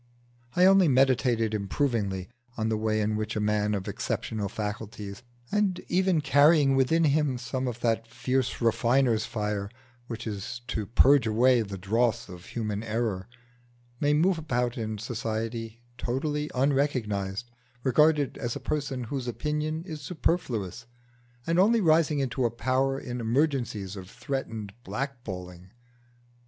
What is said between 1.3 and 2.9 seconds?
improvingly on the